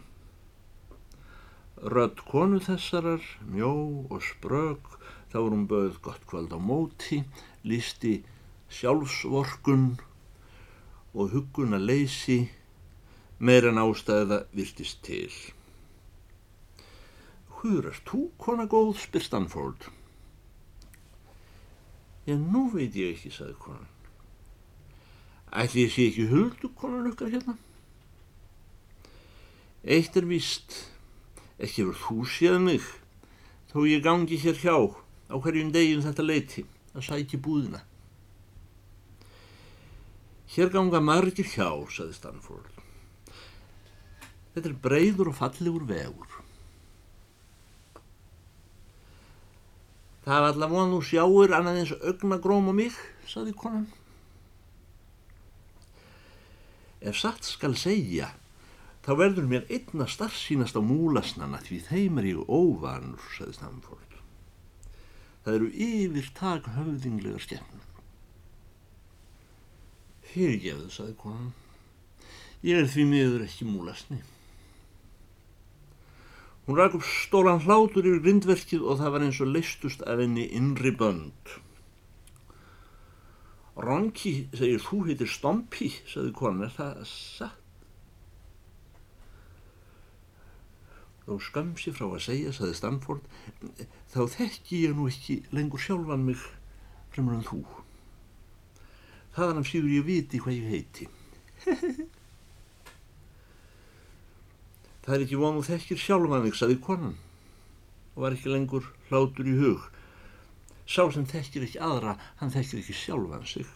Rödd 1.75 2.21
konu 2.29 2.61
þessarar, 2.63 3.23
mjó 3.51 3.71
og 4.07 4.21
sprög, 4.23 4.85
þá 5.27 5.35
er 5.41 5.49
hún 5.51 5.65
bauð 5.67 5.97
gott 6.05 6.23
kvöld 6.29 6.55
á 6.55 6.59
móti, 6.63 7.19
lísti 7.67 8.21
sjálfsvorkun 8.71 9.97
og 11.11 11.35
hugguna 11.35 11.81
leysi, 11.83 12.45
meir 13.43 13.67
en 13.67 13.81
ástæða 13.83 14.45
virtist 14.55 15.03
til. 15.03 15.35
Hver 17.59 17.91
er 17.91 18.01
þú, 18.07 18.29
kona 18.39 18.69
góð, 18.71 18.95
spyr 19.03 19.27
Stanford. 19.27 19.91
Já, 22.23 22.39
nú 22.39 22.69
veit 22.71 22.95
ég 22.95 23.17
ekki, 23.17 23.35
sagði 23.35 23.59
konan. 23.67 23.93
Ætli 25.51 25.89
ég 25.89 25.91
sé 25.93 26.07
ekki 26.07 26.31
huldu, 26.31 26.71
konan 26.79 27.11
okkar 27.11 27.35
hérna? 27.35 27.59
Eitt 29.85 30.15
er 30.17 30.25
víst, 30.25 30.73
ekki 31.61 31.83
verður 31.85 31.99
þú 32.01 32.15
séð 32.25 32.55
mig, 32.63 32.85
þó 33.69 33.83
ég 33.85 34.01
gangi 34.01 34.39
hér 34.41 34.57
hjá 34.57 34.77
á 35.29 35.35
hverjum 35.37 35.69
deginn 35.75 36.01
þetta 36.01 36.23
leiti 36.25 36.63
að 36.95 37.03
sæti 37.05 37.37
búðina. 37.37 37.83
Hér 40.55 40.71
ganga 40.73 41.01
margir 41.03 41.45
hjá, 41.45 41.69
saði 41.93 42.15
Stanford. 42.17 42.71
Þetta 44.55 44.71
er 44.71 44.77
breyður 44.81 45.29
og 45.29 45.37
fallegur 45.37 45.85
vegur. 45.85 46.39
Það 50.25 50.37
er 50.39 50.47
allavega 50.47 50.79
von 50.79 50.95
þú 50.95 51.01
sjáur 51.05 51.53
annað 51.53 51.81
eins 51.83 51.93
augnagróm 51.99 52.71
á 52.71 52.73
mig, 52.73 52.97
saði 53.29 53.53
konan. 53.53 53.85
Ef 57.05 57.19
satt 57.21 57.45
skal 57.45 57.77
segja, 57.77 58.31
þá 59.05 59.11
verður 59.19 59.49
mér 59.49 59.65
einna 59.69 60.07
starfsínast 60.09 60.77
á 60.77 60.81
múlasnana 60.81 61.59
því 61.61 61.79
þeim 61.89 62.21
er 62.21 62.29
ég 62.31 62.47
óvanur, 62.49 63.21
sagði 63.37 63.57
Stamford. 63.59 64.15
Það 65.45 65.57
eru 65.59 65.67
yfir 65.85 66.29
tak 66.33 66.69
höfðinglega 66.73 67.41
skemmur. 67.43 67.83
Fyrirgefðu, 70.25 70.87
sagði 70.89 71.17
konan. 71.19 71.51
Ég 72.65 72.81
er 72.81 72.89
því 72.89 73.05
miður 73.11 73.43
ekki 73.45 73.67
múlasni. 73.69 74.23
Hún 76.65 76.79
rak 76.79 76.95
upp 76.97 77.05
stólan 77.05 77.61
hlátur 77.61 78.07
yfir 78.09 78.23
grindverkið 78.25 78.87
og 78.89 78.97
það 79.03 79.13
var 79.13 79.25
eins 79.27 79.41
og 79.45 79.51
leistust 79.53 80.01
af 80.09 80.17
henni 80.23 80.47
innri 80.49 80.95
bönd. 80.97 81.53
Ronki, 83.85 84.47
segir 84.55 84.81
þú 84.81 85.03
heitir 85.11 85.29
Stompi, 85.29 85.91
sagði 86.09 86.33
konan, 86.33 86.65
er 86.65 86.73
það 86.73 87.05
satt? 87.11 87.64
Þó 91.25 91.39
skam 91.41 91.71
sér 91.81 91.95
frá 91.97 92.05
að 92.11 92.21
segja, 92.27 92.51
saði 92.53 92.75
Stanford, 92.77 93.23
þá 94.13 94.19
þekki 94.35 94.83
ég 94.83 94.93
nú 94.93 95.07
ekki 95.09 95.39
lengur 95.57 95.81
sjálfan 95.81 96.25
mig 96.27 96.41
fremur 97.15 97.37
en 97.39 97.47
þú. 97.47 97.63
Þaðan 99.35 99.61
af 99.63 99.69
síður 99.71 99.95
ég 99.95 100.05
viti 100.05 100.41
hvað 100.43 100.59
ég 100.59 100.67
heiti. 100.69 101.07
Það 105.05 105.15
er 105.15 105.23
ekki 105.25 105.37
von 105.37 105.57
og 105.59 105.65
þekkir 105.67 105.99
sjálfan 106.01 106.45
þig, 106.45 106.55
saði 106.57 106.77
konan 106.81 107.17
og 108.15 108.23
var 108.23 108.35
ekki 108.37 108.53
lengur 108.53 108.85
hlátur 109.09 109.49
í 109.49 109.57
hug. 109.59 109.81
Sá 110.85 111.03
sem 111.11 111.25
þekkir 111.29 111.65
ekki 111.67 111.81
aðra, 111.83 112.15
hann 112.39 112.53
þekkir 112.53 112.81
ekki 112.83 112.95
sjálfan 113.01 113.49
sig. 113.49 113.67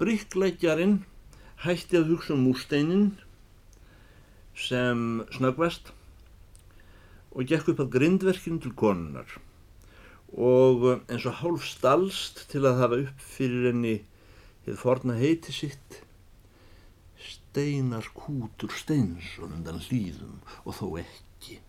Bryggleggjarinn 0.00 0.98
hætti 1.64 1.96
að 2.00 2.10
hugsa 2.10 2.34
um 2.34 2.42
múrsteinin 2.44 3.14
sem 4.56 5.22
snöggvest 5.36 5.92
og 7.36 7.44
gekk 7.50 7.74
upp 7.74 7.84
að 7.84 7.92
grindverkinu 7.98 8.62
til 8.64 8.74
konunar 8.78 9.36
og 10.32 10.86
eins 11.12 11.26
og 11.28 11.38
hálf 11.42 11.66
stalst 11.68 12.46
til 12.50 12.64
að 12.64 12.80
hafa 12.80 13.00
upp 13.04 13.24
fyrir 13.36 13.70
henni 13.70 13.96
hefði 14.66 14.80
forna 14.80 15.16
heiti 15.20 15.54
sitt 15.54 16.00
steinar 17.56 18.08
kútur 18.16 18.72
steinsson 18.74 19.54
undan 19.56 19.78
hlýðum 19.80 20.40
og 20.64 20.74
þó 20.76 20.88
ekki. 21.00 21.60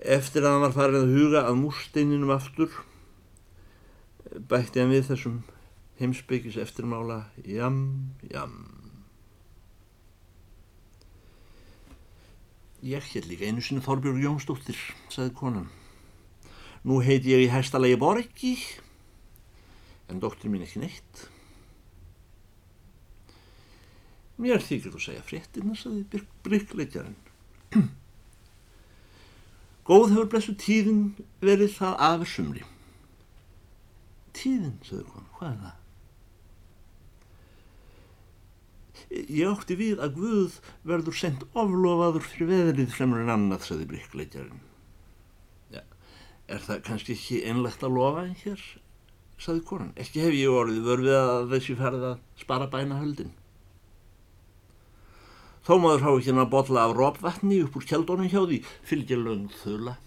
Eftir 0.00 0.44
að 0.44 0.54
hann 0.54 0.66
var 0.68 0.76
farin 0.76 1.00
að 1.00 1.14
huga 1.16 1.42
að 1.48 1.58
múrsteininum 1.62 2.34
aftur 2.36 2.76
bætti 4.30 4.82
hann 4.82 4.92
við 4.94 5.08
þessum 5.10 5.40
heimsbyggis 5.98 6.60
eftirmála 6.62 7.24
jam, 7.44 7.80
jam. 8.30 8.79
Ég 12.82 13.02
hér 13.12 13.26
líka 13.28 13.44
einu 13.44 13.60
sinni 13.60 13.82
Þorbjörg 13.84 14.22
Jónsdóttir, 14.24 14.78
saði 15.12 15.34
konan. 15.36 15.66
Nú 16.80 17.02
heiti 17.04 17.34
ég 17.34 17.44
í 17.44 17.50
hæstalagi 17.52 17.98
Borgi, 18.00 18.54
en 20.08 20.22
dóttir 20.22 20.48
mín 20.48 20.64
ekki 20.64 20.80
neitt. 20.80 21.26
Mér 24.40 24.64
þykir 24.64 24.94
þú 24.94 25.02
segja 25.04 25.26
fréttina, 25.28 25.76
saði 25.76 26.22
Bryggleikjarinn. 26.46 27.18
Góð 29.90 30.14
hefur 30.14 30.30
blessu 30.32 30.56
tíðin 30.56 31.02
verið 31.44 31.76
það 31.76 32.00
aðversumri. 32.08 32.64
Tíðin, 34.32 34.78
saði 34.88 35.04
konan, 35.10 35.28
hvað 35.36 35.52
er 35.52 35.62
það? 35.66 35.79
Ég 39.10 39.48
átti 39.48 39.76
við 39.78 40.02
að 40.04 40.18
Guð 40.18 40.58
verður 40.86 41.16
sendt 41.18 41.46
oflofaður 41.50 42.26
fyrir 42.26 42.50
veðrið 42.50 42.92
fremur 42.94 43.24
en 43.24 43.32
annað, 43.34 43.64
saði 43.66 43.88
Bryggleikjarinn. 43.90 44.60
Ja, 45.74 45.82
er 46.46 46.62
það 46.66 46.84
kannski 46.86 47.16
ekki 47.16 47.40
einlegt 47.50 47.82
að 47.86 47.96
lofa 47.96 48.26
einn 48.26 48.36
hér, 48.44 48.62
saði 49.40 49.64
konan. 49.66 49.94
Ekki 49.98 50.22
hef 50.26 50.36
ég 50.36 50.60
orðið 50.60 50.86
vörfið 50.86 51.18
að 51.18 51.54
þessi 51.54 51.78
ferð 51.80 52.06
að 52.12 52.20
spara 52.44 52.70
bæna 52.70 53.00
höldin. 53.00 53.34
Þó 55.66 55.74
maður 55.80 56.06
há 56.06 56.10
ekki 56.12 56.30
hann 56.32 56.44
að 56.44 56.54
botla 56.54 56.84
af 56.86 56.94
rópvatni 56.96 57.58
upp 57.64 57.74
úr 57.76 57.84
kjaldónum 57.90 58.30
hjá 58.30 58.40
því, 58.44 58.62
fylgja 58.86 59.18
lögn 59.20 59.50
þula. 59.60 59.98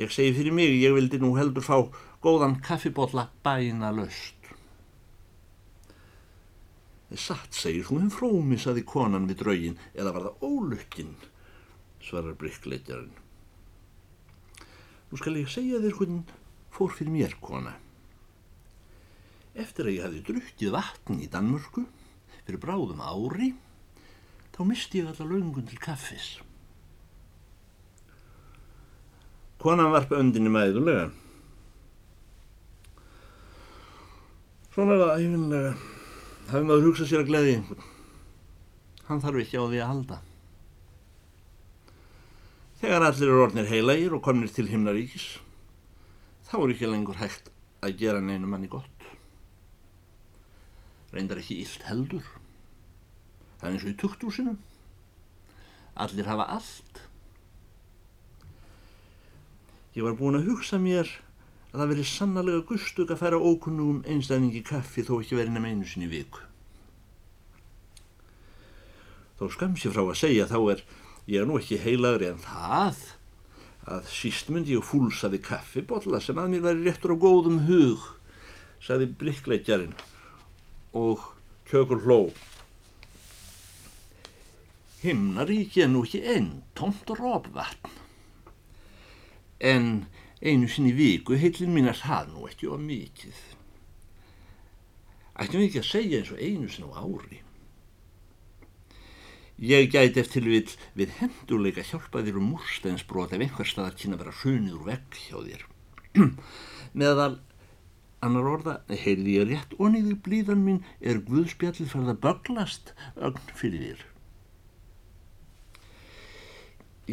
Ég 0.00 0.10
segi 0.10 0.32
fyrir 0.34 0.54
mig, 0.54 0.72
ég 0.80 0.94
vildi 0.96 1.20
nú 1.22 1.34
heldur 1.36 1.62
fá 1.62 1.76
góðan 2.24 2.56
kaffibotla 2.64 3.28
bæna 3.44 3.92
löst. 3.94 4.43
Satt 7.14 7.54
segir 7.54 7.86
þú 7.86 8.00
hinn 8.00 8.10
frómi, 8.10 8.56
saði 8.58 8.82
konan 8.86 9.28
við 9.30 9.42
draugin, 9.44 9.76
eða 9.94 10.12
var 10.16 10.24
það 10.26 10.46
ólukkin, 10.48 11.12
svarar 12.02 12.34
bryggleitjarinn. 12.40 13.12
Nú 15.10 15.20
skal 15.20 15.36
ég 15.38 15.52
segja 15.52 15.78
þér 15.82 15.94
hvernig 15.98 16.32
fór 16.74 16.90
fyrir 16.90 17.14
mér, 17.14 17.36
kona. 17.38 17.76
Eftir 19.54 19.86
að 19.86 19.94
ég 19.94 20.08
hafi 20.08 20.24
drukkið 20.26 20.74
vatn 20.74 21.20
í 21.22 21.30
Danmörku, 21.30 21.84
fyrir 22.42 22.62
bráðum 22.64 23.04
ári, 23.04 23.52
þá 24.56 24.60
misti 24.66 25.04
ég 25.04 25.12
alla 25.12 25.30
laungun 25.30 25.70
til 25.70 25.78
kaffis. 25.78 26.32
Konan 29.62 29.94
varp 29.94 30.10
öndinni 30.12 30.50
mæðulega. 30.52 31.12
Svona 34.74 34.96
er 34.96 35.04
það 35.04 35.20
æfinlega. 35.22 35.93
Hafum 36.50 36.68
maður 36.68 36.90
hugsað 36.90 37.08
sér 37.10 37.22
að 37.24 37.30
gleði 37.30 37.52
einhvern. 37.56 37.90
Hann 39.08 39.20
þarf 39.24 39.40
ekki 39.42 39.60
á 39.60 39.64
því 39.64 39.80
að 39.80 39.90
halda. 39.90 40.18
Þegar 42.82 43.06
allir 43.08 43.30
eru 43.30 43.42
orðnir 43.46 43.70
heilagir 43.70 44.14
og 44.16 44.22
komnir 44.26 44.52
til 44.52 44.66
himnaríkis, 44.68 45.26
þá 46.44 46.56
er 46.60 46.74
ekki 46.74 46.90
lengur 46.90 47.20
hægt 47.20 47.48
að 47.84 47.96
gera 48.02 48.20
neinu 48.20 48.48
manni 48.50 48.68
gott. 48.68 49.08
Reyndar 51.14 51.40
ekki 51.40 51.62
illt 51.62 51.84
heldur. 51.88 52.28
Það 53.60 53.66
er 53.68 53.74
eins 53.74 53.86
og 53.86 53.92
í 53.92 53.98
tuktúsinu. 54.02 54.56
Allir 56.04 56.28
hafa 56.28 56.48
allt. 56.58 57.00
Ég 59.94 60.04
var 60.04 60.16
búin 60.18 60.36
að 60.40 60.50
hugsa 60.50 60.80
mér 60.82 61.08
að 61.74 61.80
það 61.80 61.90
veri 61.90 62.04
sannlega 62.06 62.66
gustug 62.68 63.10
að 63.10 63.18
færa 63.18 63.38
ókunnugum 63.42 64.04
einstæðingi 64.06 64.60
kaffi 64.62 65.02
þó 65.02 65.16
ekki 65.16 65.40
verið 65.40 65.56
nefn 65.56 65.72
einu 65.72 65.88
sinni 65.90 66.06
viku. 66.06 66.44
Þó 69.40 69.48
skam 69.50 69.74
sér 69.74 69.96
frá 69.96 70.04
að 70.04 70.20
segja 70.20 70.46
þá 70.46 70.58
er 70.70 70.84
ég 71.26 71.40
er 71.40 71.50
nú 71.50 71.58
ekki 71.58 71.80
heilagri 71.82 72.30
en 72.30 72.38
það 72.44 73.02
að 73.90 74.06
síst 74.14 74.54
myndi 74.54 74.76
ég 74.76 74.86
fúlsaði 74.86 75.42
kaffibotla 75.42 76.22
sem 76.22 76.38
að 76.38 76.54
mér 76.54 76.64
væri 76.68 76.86
réttur 76.86 77.16
á 77.18 77.22
góðum 77.26 77.64
hug, 77.66 78.06
saði 78.78 79.10
blikkleikjarinn 79.18 79.98
og 80.94 81.26
kjökur 81.66 82.06
hló. 82.06 82.20
Himnaríki 85.02 85.82
er 85.84 85.90
nú 85.90 86.06
ekki 86.06 86.22
enn 86.38 86.50
tómt 86.78 87.10
rópvatn, 87.18 87.90
en 89.58 89.88
einu 90.42 90.68
sinni 90.68 90.94
viku 90.96 91.36
heilin 91.38 91.74
mín 91.74 91.90
er 91.90 91.98
það 91.98 92.34
nú 92.34 92.48
ekki 92.48 92.70
á 92.70 92.76
mikið. 92.80 93.40
Ættum 95.34 95.60
við 95.60 95.68
ekki 95.68 95.82
að 95.82 95.90
segja 95.90 96.20
eins 96.20 96.32
og 96.34 96.42
einu 96.42 96.70
sinni 96.70 96.90
á 96.90 97.02
ári. 97.02 97.40
Ég 99.62 99.90
gæti 99.92 100.18
eftir 100.18 100.42
vil 100.42 100.66
við 100.98 101.12
hendurleika 101.20 101.82
hjálpa 101.86 102.24
þér 102.26 102.40
um 102.40 102.48
múrsteinsbrot 102.54 103.34
ef 103.36 103.42
einhver 103.44 103.68
staðar 103.68 103.94
kynna 103.98 104.18
vera 104.18 104.34
hrunið 104.40 104.78
úr 104.78 104.88
vegg 104.88 105.18
hjá 105.28 105.36
þér. 105.38 105.66
Meðal 106.98 107.36
annar 108.24 108.48
orða, 108.50 108.74
heyrði 108.88 109.36
ég 109.38 109.46
rétt 109.50 109.76
og 109.78 109.92
niður 109.94 110.18
blíðan 110.26 110.64
mín 110.64 110.82
er 111.00 111.22
Guðspjallið 111.28 111.92
farið 111.92 112.12
að 112.14 112.20
böglast 112.26 112.92
ögn 113.14 113.54
fyrir 113.54 113.86
þér. 113.86 114.04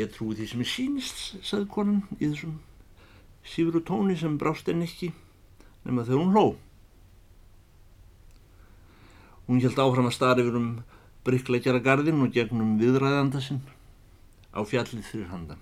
Ég 0.02 0.12
trúi 0.14 0.38
því 0.40 0.48
sem 0.48 0.62
ég 0.64 0.72
sínist, 0.72 1.24
sagði 1.44 1.68
konan 1.74 2.04
í 2.18 2.24
þessum 2.24 2.60
sífru 3.48 3.82
tóni 3.86 4.18
sem 4.18 4.38
brást 4.38 4.70
enn 4.72 4.86
ekki 4.86 5.12
nema 5.86 6.06
þegar 6.06 6.22
hún 6.22 6.36
hló. 6.36 6.46
Hún 9.48 9.62
held 9.64 9.82
áfram 9.82 10.10
að 10.10 10.16
starfi 10.16 10.54
um 10.56 10.70
bryggleikjara 11.26 11.82
gardin 11.84 12.22
og 12.24 12.32
gegnum 12.34 12.78
viðræðanda 12.82 13.42
sinn 13.44 13.62
á 14.54 14.62
fjallið 14.66 15.06
fyrir 15.08 15.30
handan. 15.34 15.60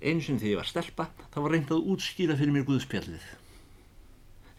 Einu 0.00 0.22
sem 0.24 0.38
þegar 0.40 0.54
ég 0.54 0.60
var 0.62 0.68
stelpa, 0.70 1.06
það 1.28 1.44
var 1.44 1.54
reynd 1.54 1.70
að 1.74 1.92
útskýra 1.92 2.36
fyrir 2.38 2.54
mér 2.54 2.64
Guðspjallið. 2.68 3.24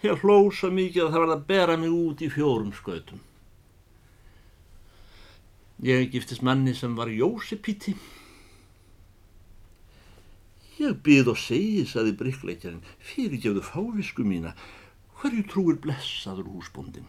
Ég 0.01 0.21
hlósa 0.21 0.69
mikið 0.73 1.07
að 1.07 1.11
það 1.13 1.23
var 1.23 1.33
að 1.35 1.45
bera 1.49 1.77
mig 1.81 1.93
út 1.93 2.21
í 2.21 2.29
fjórum 2.29 2.71
skautum. 2.77 3.21
Ég 5.81 6.11
giftist 6.13 6.45
manni 6.45 6.75
sem 6.77 6.93
var 6.97 7.09
Jósepíti. 7.09 7.95
Ég 10.81 10.97
byð 11.05 11.33
og 11.35 11.37
segi, 11.37 11.83
saði 11.85 12.15
bryggleikjarinn, 12.17 12.81
fyrirgefðu 13.05 13.61
fávisku 13.67 14.25
mína, 14.25 14.55
hverju 15.21 15.43
trúir 15.51 15.77
blessaður 15.83 16.47
húsbóndin? 16.49 17.05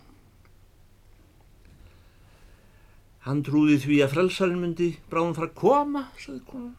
Hann 3.24 3.40
trúði 3.46 3.78
því 3.80 3.98
að 4.02 4.14
frelsarinn 4.16 4.60
myndi 4.60 4.88
bráðum 5.08 5.36
fara 5.38 5.48
að 5.48 5.58
koma, 5.62 6.04
saði 6.20 6.42
konan. 6.50 6.74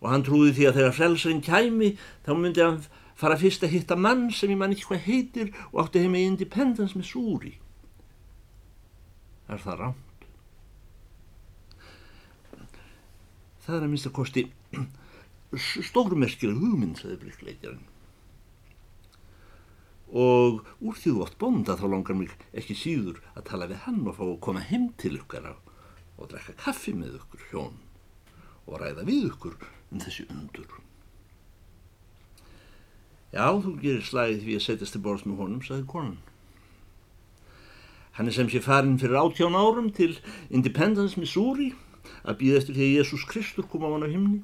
Og 0.00 0.06
hann 0.10 0.24
trúði 0.26 0.52
því 0.56 0.66
að 0.68 0.78
þegar 0.80 0.96
frelsarinn 0.98 1.44
kæmi, 1.46 1.90
þá 2.26 2.30
myndi 2.34 2.64
hann 2.66 2.80
fara 3.20 3.40
fyrst 3.40 3.64
að 3.64 3.74
hitta 3.76 3.96
mann 3.96 4.28
sem 4.34 4.52
ég 4.52 4.60
man 4.60 4.74
ekki 4.74 4.88
hvað 4.90 5.04
heitir 5.06 5.52
og 5.70 5.82
átti 5.84 6.04
heim 6.04 6.16
í 6.18 6.26
Independence 6.26 6.96
með 6.98 7.10
Súri. 7.14 7.56
Er 9.48 9.60
það 9.60 9.84
rámt? 9.84 10.24
Það 13.60 13.76
er 13.76 13.84
að 13.84 13.92
minnst 13.92 14.08
að 14.08 14.16
kosti 14.16 14.48
stórmerkileg 15.58 16.60
hugmynd, 16.60 17.00
saði 17.00 17.18
bryggleikjarinn. 17.24 17.86
Og 20.10 20.62
úr 20.82 20.96
því 20.98 21.12
þú 21.14 21.24
átt 21.24 21.38
bónda 21.38 21.76
þá 21.78 21.86
langar 21.90 22.18
mig 22.18 22.32
ekki 22.50 22.74
síður 22.74 23.20
að 23.36 23.46
tala 23.50 23.68
við 23.70 23.84
hann 23.86 24.02
og 24.10 24.16
fá 24.18 24.24
að 24.26 24.40
koma 24.46 24.62
heim 24.66 24.88
til 24.98 25.14
ykkar 25.20 25.52
og 26.20 26.30
drekka 26.30 26.56
kaffi 26.58 26.94
með 26.94 27.20
ykkur 27.20 27.44
hjón 27.50 27.76
og 28.66 28.80
ræða 28.82 29.06
við 29.06 29.28
ykkur 29.30 29.54
um 29.90 30.02
þessi 30.02 30.26
undur. 30.30 30.80
Já, 33.30 33.46
þú 33.62 33.76
gerir 33.78 34.02
slagið 34.02 34.42
því 34.42 34.56
að 34.58 34.64
setjast 34.64 34.96
til 34.96 35.02
borðs 35.04 35.26
með 35.26 35.38
honum, 35.38 35.62
saði 35.62 35.86
konan. 35.86 36.18
Hann 38.18 38.26
er 38.26 38.34
sem 38.34 38.50
sé 38.50 38.58
farin 38.62 38.98
fyrir 38.98 39.20
áttján 39.20 39.54
árum 39.54 39.92
til 39.94 40.16
Independence, 40.50 41.14
Missouri 41.18 41.70
að 42.26 42.40
býða 42.42 42.58
eftir 42.58 42.76
því 42.76 42.88
að 42.88 42.96
Jésús 42.98 43.26
Kristur 43.30 43.68
kom 43.70 43.86
á 43.86 43.94
hann 43.94 44.06
á 44.06 44.10
himni. 44.10 44.40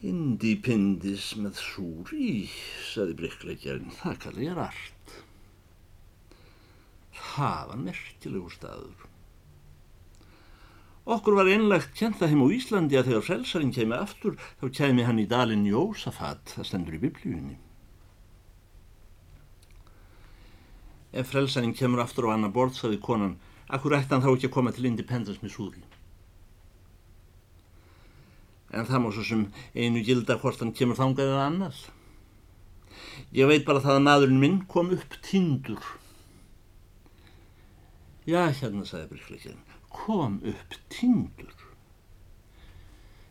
Independence 0.00 1.36
með 1.36 1.58
Súri, 1.60 2.46
saði 2.88 3.12
brikkleikjarinn, 3.18 3.90
það 3.98 4.14
kallar 4.22 4.44
ég 4.46 4.54
rætt. 4.56 5.12
Það 7.20 7.66
var 7.68 7.82
merkilegu 7.82 8.52
staður. 8.54 9.04
Okkur 11.04 11.36
var 11.36 11.52
einlegt 11.52 11.92
kjent 11.98 12.24
að 12.24 12.32
heim 12.32 12.46
á 12.48 12.48
Íslandi 12.48 12.96
að 12.96 13.10
þegar 13.10 13.26
frelsarinn 13.28 13.76
kemi 13.76 13.98
aftur 13.98 14.40
þá 14.62 14.66
kemi 14.80 15.04
hann 15.04 15.20
í 15.20 15.28
dalinn 15.28 15.68
Jósafat, 15.68 16.56
það 16.56 16.70
stendur 16.70 16.96
í 16.96 17.04
biblíunni. 17.04 17.60
Ef 21.12 21.28
frelsarinn 21.28 21.76
kemur 21.76 22.06
aftur 22.06 22.32
á 22.32 22.38
annar 22.38 22.56
borð, 22.56 22.80
saði 22.80 23.02
konan, 23.04 23.36
akkur 23.68 24.00
ætti 24.00 24.14
hann 24.16 24.24
þá 24.24 24.32
ekki 24.32 24.48
að 24.48 24.56
koma 24.56 24.72
til 24.72 24.88
Independence 24.88 25.44
með 25.44 25.58
Súri 25.58 25.88
en 28.70 28.86
það 28.86 29.02
má 29.02 29.08
svo 29.14 29.24
sem 29.26 29.46
einu 29.74 30.02
gilda 30.06 30.36
hvort 30.38 30.60
hann 30.62 30.74
kemur 30.76 30.98
þangað 30.98 31.32
eða 31.32 31.46
annað. 31.48 31.80
Ég 33.34 33.50
veit 33.50 33.66
bara 33.66 33.82
það 33.82 33.98
að 33.98 34.06
maðurinn 34.06 34.42
minn 34.42 34.60
kom 34.70 34.92
upp 34.94 35.16
tindur. 35.26 35.82
Já, 38.28 38.46
hérna 38.54 38.86
sagði 38.86 39.10
Bryggleikinn, 39.10 39.60
kom 39.90 40.38
upp 40.46 40.78
tindur. 40.92 41.54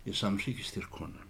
Ég 0.08 0.18
samsíkist 0.18 0.76
þér 0.76 0.88
kona. 0.92 1.26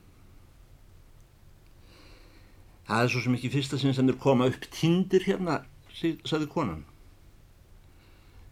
Það 2.90 3.04
er 3.04 3.12
svo 3.14 3.22
sem 3.22 3.36
ekki 3.38 3.52
fyrsta 3.54 3.78
sinn 3.78 3.94
sem 3.94 4.08
er 4.10 4.18
koma 4.22 4.48
upp 4.50 4.64
tindir 4.74 5.26
hérna, 5.28 5.60
sagði 5.94 6.48
konan. 6.50 6.86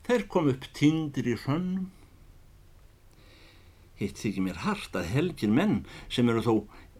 Þeir 0.06 0.28
kom 0.32 0.50
upp 0.52 0.68
tindir 0.78 1.26
í 1.28 1.34
hrönnum 1.42 1.88
Hitt 3.98 4.20
þykir 4.22 4.46
mér 4.46 4.62
hart 4.66 4.98
að 4.98 5.10
helgin 5.14 5.56
menn 5.58 5.80
sem 6.14 6.30
eru 6.30 6.44
þó 6.46 6.54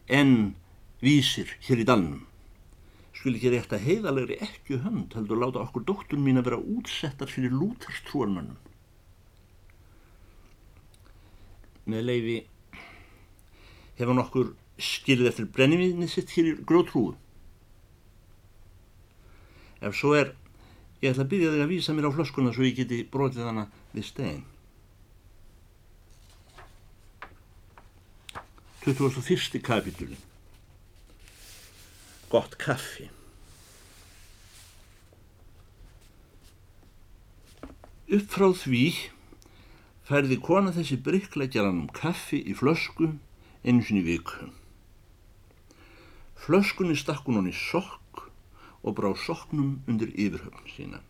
enn 0.08 0.56
vísir 1.04 1.52
hér 1.68 1.84
í 1.84 1.88
dalnum. 1.88 2.24
Skul 3.18 3.36
ekki 3.38 3.52
rétt 3.54 3.74
að 3.74 3.86
heiðalegri 3.86 4.38
ekki 4.46 4.80
hönd 4.84 5.16
heldur 5.18 5.40
láta 5.42 5.64
okkur 5.64 5.86
dóttun 5.86 6.24
mín 6.26 6.42
að 6.42 6.50
vera 6.50 6.60
útsettar 6.62 7.30
fyrir 7.32 7.54
lútarstrúarmönnum. 7.54 8.58
Með 11.88 12.04
leiði 12.10 12.38
hefur 13.98 14.18
nokkur 14.18 14.52
skilið 14.78 15.32
eftir 15.32 15.48
brennivíðni 15.54 16.10
sitt 16.12 16.34
hér 16.36 16.52
í 16.52 16.58
grótrúu. 16.68 17.16
Ef 19.82 19.98
svo 19.98 20.14
er, 20.18 20.34
ég 21.02 21.14
ætla 21.14 21.26
að 21.26 21.32
byggja 21.34 21.54
þig 21.54 21.64
að 21.66 21.74
vísa 21.74 21.98
mér 21.98 22.10
á 22.10 22.16
flöskuna 22.18 22.54
svo 22.54 22.66
ég 22.66 22.78
geti 22.78 23.04
brotið 23.14 23.50
hana 23.50 23.68
við 23.94 24.08
stegin. 24.12 24.46
21. 28.88 29.60
kapitúli 29.62 30.16
Gott 32.30 32.54
kaffi 32.56 33.10
Upp 38.08 38.30
frá 38.32 38.46
því 38.56 38.84
færði 40.08 40.38
kona 40.40 40.72
þessi 40.72 40.96
bryggleikjaran 41.04 41.82
um 41.82 41.90
kaffi 41.92 42.40
í 42.40 42.56
flösku 42.56 43.10
einu 43.68 43.84
sinni 43.84 44.06
viku. 44.06 44.48
Flöskunni 46.40 46.96
stakk 46.96 47.28
hún 47.28 47.42
hann 47.42 47.50
í 47.52 47.56
sokk 47.60 48.22
og 48.88 48.96
brá 49.02 49.10
sokknum 49.20 49.82
undir 49.92 50.14
yfirhöfn 50.16 50.72
sína. 50.72 51.02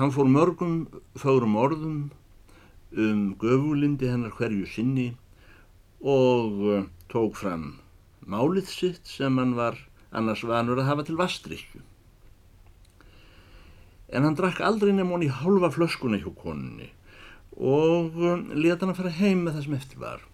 Hann 0.00 0.14
fór 0.16 0.24
mörgum 0.24 0.86
fárum 1.12 1.60
orðum 1.60 2.00
um 2.96 3.36
göfulindi 3.36 4.08
hennar 4.08 4.32
hverju 4.40 4.70
sinni 4.72 5.10
og 6.04 6.60
uh, 6.68 6.84
tók 7.08 7.38
fram 7.40 7.78
málið 8.28 8.68
sitt 8.68 9.08
sem 9.08 9.38
hann 9.40 9.54
var 9.56 9.78
annars 10.12 10.44
vanur 10.44 10.80
að 10.80 10.88
hafa 10.90 11.04
til 11.08 11.16
vastrykju. 11.16 11.80
En 14.12 14.26
hann 14.26 14.36
drakk 14.36 14.60
aldrei 14.60 14.92
nefn 14.92 15.14
hún 15.14 15.24
í 15.24 15.32
hálfa 15.32 15.72
flöskuna 15.74 16.20
hjá 16.20 16.28
konunni 16.36 16.90
og 17.56 18.18
um, 18.20 18.50
leta 18.52 18.84
hann 18.84 18.92
að 18.92 19.00
fara 19.00 19.14
heim 19.16 19.44
með 19.46 19.56
það 19.56 19.66
sem 19.66 19.76
eftir 19.78 20.02
var. 20.02 20.26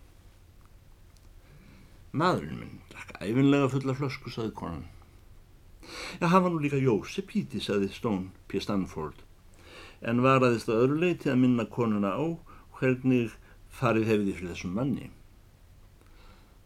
Maðurinn 2.11 2.59
minn 2.59 2.80
drakk 2.90 3.14
æfinlega 3.22 3.70
fulla 3.70 3.94
flösku, 3.94 4.35
saði 4.35 4.50
konan. 4.56 4.88
Já, 6.18 6.26
hann 6.26 6.42
var 6.42 6.50
nú 6.50 6.59
líka 6.62 6.83
Jósef 6.83 7.28
Píti, 7.30 7.62
saði 7.62 7.92
Stone 7.94 8.35
P. 8.50 8.59
Stanford, 8.62 9.22
en 10.02 10.26
varaðist 10.26 10.70
að 10.70 10.83
öðru 10.85 11.00
leiti 11.04 11.30
að 11.30 11.40
minna 11.44 11.68
konuna 11.70 12.16
á 12.18 12.26
hvernig 12.80 13.38
farið 13.70 14.11
hefði 14.11 14.35
fyrir 14.35 14.54
þessum 14.54 14.74
manni 14.74 15.11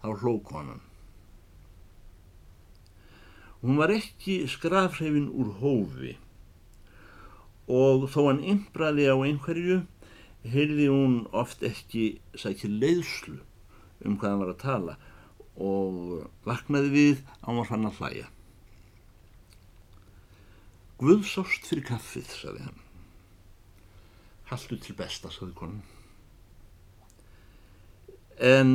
á 0.04 0.08
hlókonan. 0.12 0.82
Hún 3.64 3.80
var 3.80 3.94
ekki 3.94 4.44
skrafhrifin 4.50 5.30
úr 5.32 5.54
hófi 5.62 6.18
og 7.64 8.04
þó 8.12 8.28
hann 8.28 8.44
ymbraði 8.44 9.08
á 9.08 9.16
einhverju 9.16 9.80
heyrði 10.52 10.90
hún 10.92 11.22
oft 11.32 11.64
ekki 11.64 12.20
sækir 12.36 12.68
leiðslu 12.68 13.38
um 14.04 14.18
hvað 14.20 14.30
hann 14.30 14.42
var 14.44 14.52
að 14.52 14.62
tala 14.66 14.96
og 15.56 16.28
vaknaði 16.44 16.90
við 16.92 17.22
á 17.40 17.48
hann 17.48 17.64
fann 17.68 17.88
að 17.88 18.00
hlæja. 18.02 18.28
Guðsást 21.00 21.66
fyrir 21.66 21.86
kaffið, 21.88 22.28
saði 22.30 22.66
hann. 22.66 22.82
Haldu 24.50 24.76
til 24.78 24.94
besta, 24.98 25.32
saði 25.32 25.56
konan. 25.56 25.82
En 28.38 28.70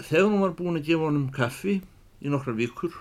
þegar 0.00 0.28
hún 0.28 0.42
var 0.42 0.54
búin 0.58 0.78
að 0.80 0.88
gefa 0.88 1.08
honum 1.08 1.28
kaffi 1.34 1.80
í 2.24 2.32
nokkrar 2.32 2.56
vikur 2.58 2.96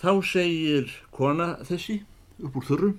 þá 0.00 0.10
segir 0.24 0.92
kona 1.14 1.54
þessi 1.64 2.00
upp 2.44 2.56
úr 2.60 2.68
þurru 2.68 2.92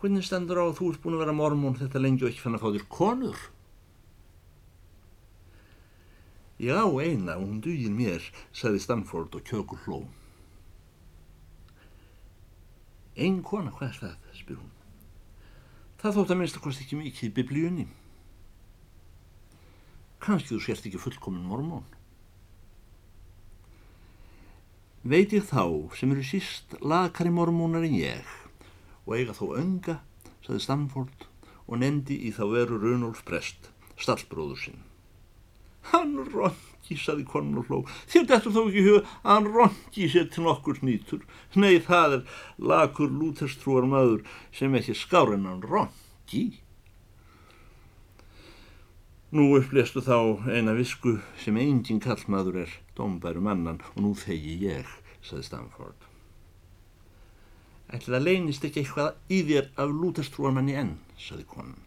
hvernig 0.00 0.24
stendur 0.24 0.62
á 0.62 0.64
að 0.64 0.78
þú 0.78 0.90
ert 0.90 1.02
búin 1.04 1.16
að 1.18 1.22
vera 1.26 1.36
mormón 1.36 1.76
þetta 1.76 2.00
lengi 2.00 2.24
og 2.24 2.30
ekki 2.32 2.40
fann 2.40 2.56
að 2.56 2.62
fá 2.64 2.70
þér 2.72 2.86
konur? 2.88 3.40
Já 6.60 6.80
eina 7.00 7.36
hún 7.36 7.60
dugir 7.64 7.92
mér 7.92 8.24
sagði 8.52 8.80
Stanford 8.84 9.36
og 9.36 9.44
kjökur 9.48 9.80
hló. 9.84 10.00
Einn 13.16 13.42
kona 13.44 13.72
hvað 13.76 13.88
er 13.90 14.00
það? 14.00 14.16
spyr 14.40 14.60
hún. 14.60 14.72
Það 16.00 16.16
þótt 16.16 16.32
að 16.32 16.40
minnst 16.40 16.56
að 16.56 16.64
kosti 16.64 16.84
ekki 16.86 17.00
mikið 17.00 17.28
í 17.28 17.34
biblíunni 17.36 17.86
kannski 20.20 20.54
þú 20.54 20.60
sérst 20.64 20.86
ekki 20.88 21.00
fullkomin 21.00 21.48
mormón. 21.48 21.86
Veit 25.00 25.32
ég 25.32 25.46
þá 25.48 25.64
sem 25.96 26.12
eru 26.12 26.24
síst 26.26 26.76
lakari 26.84 27.32
mormónar 27.32 27.86
en 27.88 27.96
ég 27.96 28.36
og 29.06 29.14
eiga 29.16 29.32
þó 29.32 29.56
önga, 29.56 29.96
saði 30.44 30.60
Stanford 30.60 31.24
og 31.64 31.80
nefndi 31.80 32.18
í 32.28 32.34
þá 32.36 32.44
veru 32.52 32.76
Runolf 32.82 33.24
Brest, 33.24 33.70
stallbróður 33.96 34.60
sinn. 34.60 34.82
Hann 35.88 36.18
rongi, 36.28 36.96
saði 37.00 37.24
og 37.24 37.66
hló, 37.70 37.78
þér 38.12 38.26
dettur 38.28 38.52
þó 38.52 38.60
ekki 38.66 38.84
huga 38.84 39.00
að 39.00 39.30
hann 39.30 39.48
rongi 39.54 40.08
sér 40.12 40.28
til 40.28 40.44
nokkur 40.44 40.82
nýtur. 40.84 41.24
Nei, 41.56 41.80
það 41.80 42.18
er 42.18 42.26
lakur 42.58 43.08
lútestrúar 43.08 43.88
maður 43.88 44.26
sem 44.52 44.74
ekki 44.74 44.94
skár 44.94 45.32
en 45.34 45.48
hann 45.48 45.62
rongi. 45.64 46.60
Nú 49.30 49.44
upplestu 49.54 50.00
þá 50.02 50.16
eina 50.50 50.72
visku 50.74 51.12
sem 51.38 51.54
engin 51.62 52.00
kallmaður 52.02 52.64
er 52.64 52.72
dómbæru 52.98 53.38
mannan 53.46 53.76
og 53.92 54.00
nú 54.02 54.10
þegi 54.18 54.56
ég, 54.64 54.88
saði 55.22 55.44
Stamford. 55.46 56.08
Ætla 57.94 58.18
leynist 58.18 58.66
ekki 58.66 58.82
eitthvað 58.82 59.20
í 59.30 59.38
þér 59.46 59.70
af 59.84 59.94
lútastrúarmanni 60.00 60.74
enn, 60.82 60.96
saði 61.14 61.46
konan. 61.46 61.78